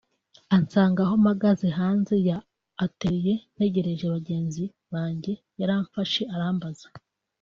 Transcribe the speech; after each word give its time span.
ansanga 0.55 0.99
aho 1.05 1.13
mpagaze 1.23 1.67
hanze 1.79 2.15
ya 2.29 2.37
atelier 2.85 3.39
ntegereje 3.53 4.05
bagenzi 4.13 4.63
banjye 4.93 5.33
yaramfashe 5.59 6.21
arambaza 6.35 6.87